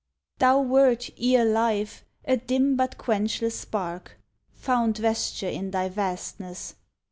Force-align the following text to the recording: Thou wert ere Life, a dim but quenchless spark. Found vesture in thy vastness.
Thou 0.39 0.61
wert 0.63 1.11
ere 1.19 1.45
Life, 1.45 2.03
a 2.25 2.35
dim 2.35 2.75
but 2.75 2.97
quenchless 2.97 3.59
spark. 3.59 4.17
Found 4.53 4.97
vesture 4.97 5.47
in 5.47 5.69
thy 5.69 5.89
vastness. 5.89 6.73